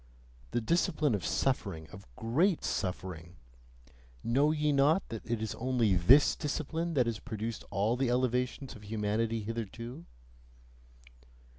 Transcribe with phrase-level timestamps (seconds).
[0.49, 3.35] The discipline of suffering, of GREAT suffering
[4.23, 8.75] know ye not that it is only THIS discipline that has produced all the elevations
[8.75, 10.05] of humanity hitherto?